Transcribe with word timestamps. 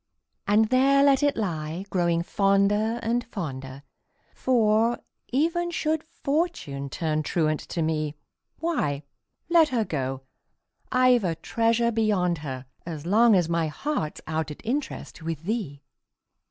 And 0.47 0.69
there 0.69 1.03
let 1.03 1.21
it 1.21 1.37
lie, 1.37 1.85
growing 1.91 2.23
fonder 2.23 2.97
and, 3.03 3.23
fonder 3.23 3.83
For, 4.33 4.97
even 5.31 5.69
should 5.69 6.01
Fortune 6.03 6.89
turn 6.89 7.21
truant 7.21 7.59
to 7.69 7.83
me, 7.83 8.15
Why, 8.57 9.03
let 9.47 9.69
her 9.69 9.85
go 9.85 10.23
I've 10.91 11.23
a 11.23 11.35
treasure 11.35 11.91
beyond 11.91 12.39
her, 12.39 12.65
As 12.83 13.05
long 13.05 13.35
as 13.35 13.47
my 13.47 13.67
heart's 13.67 14.21
out 14.25 14.49
at 14.49 14.65
interest 14.65 15.21
With 15.21 15.43
thee! 15.43 15.83